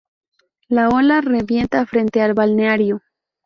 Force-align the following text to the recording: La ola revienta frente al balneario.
La 0.67 0.89
ola 0.89 1.21
revienta 1.21 1.85
frente 1.85 2.23
al 2.23 2.33
balneario. 2.33 3.03